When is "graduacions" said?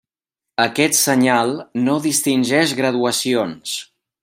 2.81-3.79